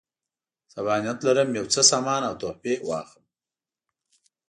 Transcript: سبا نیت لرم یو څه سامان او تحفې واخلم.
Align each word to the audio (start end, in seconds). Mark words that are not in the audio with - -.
سبا 0.73 0.95
نیت 1.03 1.19
لرم 1.25 1.49
یو 1.57 1.65
څه 1.73 1.81
سامان 1.91 2.21
او 2.29 2.33
تحفې 2.41 2.73
واخلم. 2.87 3.25